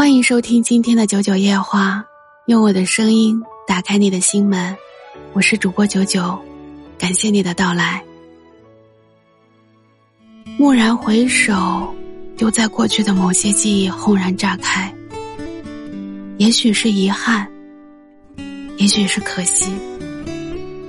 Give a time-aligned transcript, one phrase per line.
[0.00, 2.02] 欢迎收听今天的九九夜话，
[2.46, 4.74] 用我的声音打开你的心门。
[5.34, 6.38] 我是主播九九，
[6.96, 8.02] 感谢你的到来。
[10.58, 11.94] 蓦然回首，
[12.34, 14.90] 丢在过去的某些记忆轰然炸开。
[16.38, 17.46] 也许是遗憾，
[18.78, 19.70] 也许是可惜，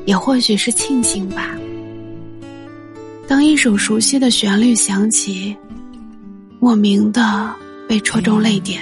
[0.05, 1.49] 也或许是庆幸吧。
[3.27, 5.53] 当一首熟悉的旋律响起，
[6.61, 7.53] 莫名的
[7.89, 8.81] 被戳中泪点。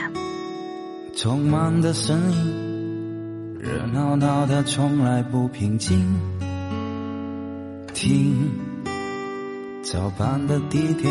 [1.15, 6.01] 匆忙的身影，热闹闹的从来不平静。
[7.93, 8.51] 听，
[9.83, 11.09] 早班的地铁，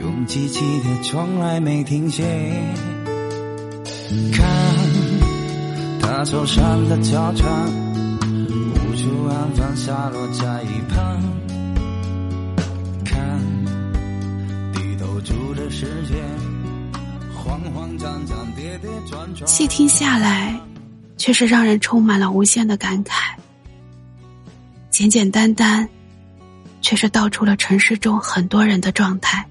[0.00, 2.24] 拥挤挤的从来没停歇。
[4.32, 4.46] 看，
[6.00, 7.48] 他走上的操场，
[8.20, 11.41] 无处安放洒落在一旁。
[19.46, 20.58] 细听下来，
[21.16, 23.34] 却是让人充满了无限的感慨；
[24.90, 25.88] 简简单单，
[26.80, 29.44] 却是道出了城市中很多人的状态。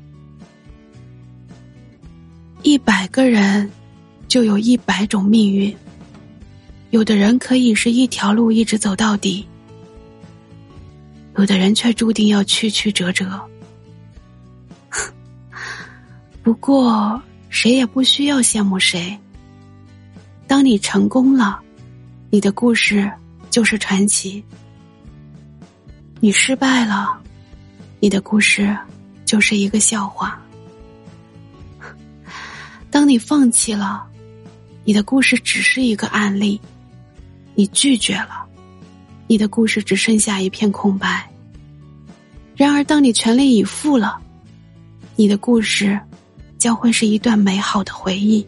[2.63, 3.69] 一百个人，
[4.27, 5.75] 就有一百种命运。
[6.91, 9.45] 有的人可以是一条路一直走到底，
[11.37, 13.41] 有的人却注定要曲曲折折。
[16.43, 17.21] 不过。
[17.53, 19.19] 谁也不需要羡慕谁。
[20.51, 21.61] 当你成功了，
[22.29, 23.09] 你的故事
[23.49, 24.43] 就是传奇；
[26.19, 27.17] 你失败了，
[28.01, 28.77] 你的故事
[29.23, 30.37] 就是一个笑话。
[32.89, 34.05] 当你放弃了，
[34.83, 36.59] 你的故事只是一个案例；
[37.55, 38.45] 你拒绝了，
[39.27, 41.25] 你的故事只剩下一片空白。
[42.57, 44.21] 然而，当你全力以赴了，
[45.15, 45.97] 你的故事。
[46.57, 48.45] 将会是一段美好的回忆。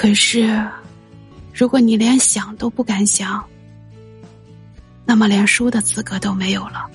[0.00, 0.64] 可是，
[1.52, 3.44] 如果你连想都不敢想，
[5.04, 6.88] 那么连输的资格都没有了。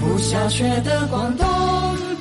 [0.00, 1.46] 不下雪的广东，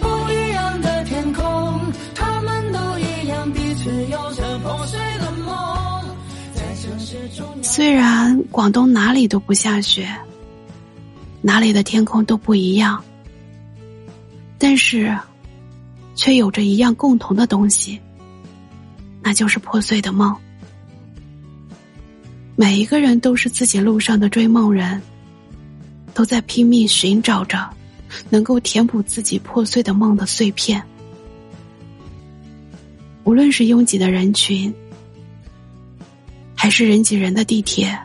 [0.01, 1.79] 不一样的天空，
[2.13, 6.06] 他们都一样，彼此有着破碎的梦。
[6.53, 10.13] 在城市中，虽然广东哪里都不下雪，
[11.41, 13.02] 哪里的天空都不一样。
[14.57, 15.18] 但是，
[16.16, 17.97] 却有着一样共同的东西，
[19.22, 20.35] 那就是破碎的梦。
[22.56, 25.02] 每一个人都是自己路上的追梦人，
[26.13, 27.69] 都在拼命寻找着
[28.29, 30.84] 能够填补自己破碎的梦的碎片。
[33.24, 34.74] 无论是拥挤的人群，
[36.56, 37.97] 还是人挤人的地铁，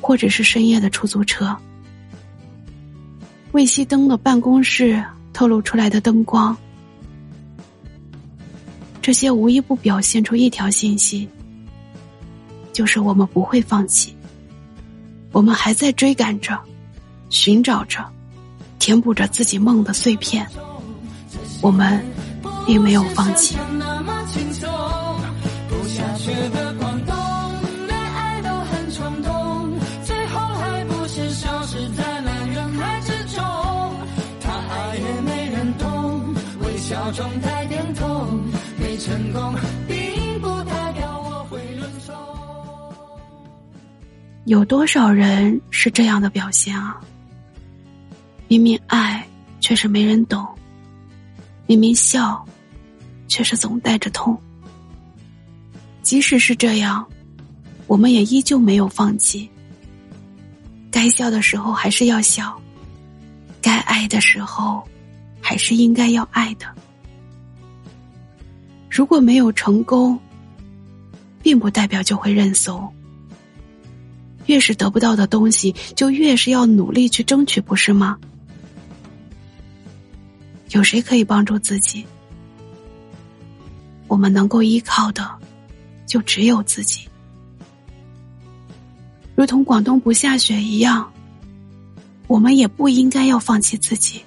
[0.00, 1.56] 或者是深夜的出租车，
[3.52, 5.04] 未熄灯的办公室。
[5.32, 6.56] 透露出来的灯光，
[9.06, 11.28] 这些无一不表现出一条信息，
[12.72, 14.16] 就是我们不会放弃，
[15.30, 16.58] 我们还在追赶着，
[17.30, 18.04] 寻找着，
[18.80, 20.44] 填补着自己梦的碎片，
[21.62, 22.04] 我们
[22.66, 23.56] 并没有放弃。
[37.68, 38.55] 点头，没
[39.06, 39.54] 成功，
[39.86, 42.12] 并不代表我会忍受。
[44.46, 47.00] 有多少人是这样的表现啊？
[48.48, 49.24] 明明爱，
[49.60, 50.44] 却是没人懂；
[51.68, 52.44] 明明笑，
[53.28, 54.36] 却是总带着痛。
[56.02, 57.06] 即使是这样，
[57.86, 59.48] 我们也依旧没有放弃。
[60.90, 62.60] 该笑的时候还是要笑，
[63.62, 64.82] 该爱的时候，
[65.40, 66.66] 还是应该要爱的。
[68.96, 70.18] 如果没有成功，
[71.42, 72.90] 并不代表就会认怂。
[74.46, 78.16] 越是得不到的东西，就越是要努力去争取，不是吗？
[80.70, 82.06] 有谁可以帮助自己？
[84.08, 85.28] 我们能够依靠的，
[86.06, 87.06] 就只有自己。
[89.34, 91.12] 如同广东不下雪一样，
[92.28, 94.22] 我们也不应该要放弃自己。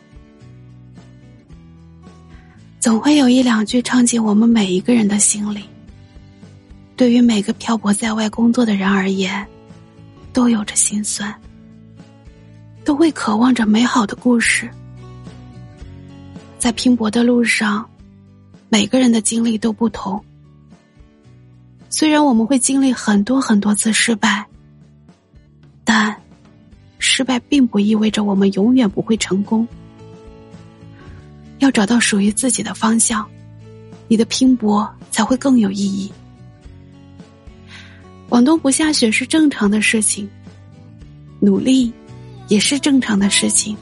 [2.80, 5.64] 总会有一两句唱进我们每一个人的心里。
[6.96, 9.46] 对于每个漂泊在外工作的人而言，
[10.32, 11.34] 都有着心酸，
[12.86, 14.70] 都会渴望着美好的故事。
[16.58, 17.90] 在拼搏的路上，
[18.70, 20.24] 每个人的经历都不同。
[21.90, 24.46] 虽然我们会经历很多很多次失败，
[25.84, 26.16] 但
[26.98, 29.68] 失败并不意味着我们永远不会成功。
[31.72, 33.26] 找到属于自己的方向，
[34.08, 36.12] 你的拼搏才会更有意义。
[38.28, 40.30] 广东不下雪是正常的事情，
[41.40, 41.92] 努力
[42.48, 43.76] 也是正常的事情，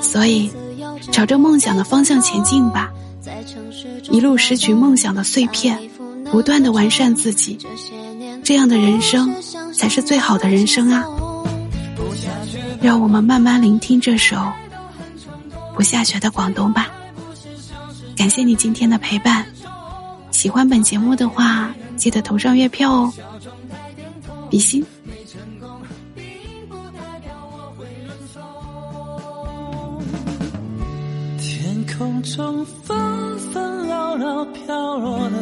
[0.00, 0.50] 所以
[1.12, 2.92] 朝着梦想的方向前进吧，
[4.10, 5.78] 一路拾取梦想的碎片，
[6.32, 7.56] 不断的完善自己，
[8.42, 9.32] 这样的人生
[9.72, 11.04] 才是最好的人生啊！
[12.80, 14.36] 让我们慢慢聆听这首
[15.74, 16.90] 《不下雪的广东》吧。
[18.16, 19.44] 感谢你今天的陪伴，
[20.30, 21.74] 喜欢本节目的话。
[21.96, 23.12] 记得投上月票哦，
[24.50, 24.84] 比心。
[31.38, 35.36] 天空中纷纷扰扰飘落的。